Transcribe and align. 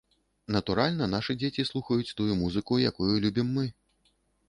Натуральна, 0.55 1.09
нашы 1.11 1.31
дзеці 1.43 1.67
слухаюць 1.71 2.15
тую 2.23 2.31
музыку, 2.43 2.83
якую 2.93 3.15
любім 3.23 3.57
мы. 3.61 3.73